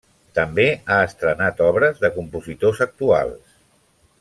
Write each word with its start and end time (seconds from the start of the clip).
També 0.37 0.63
ha 0.93 0.97
estrenat 1.09 1.61
obres 1.67 2.01
de 2.07 2.11
compositors 2.17 2.83
actuals. 2.87 3.55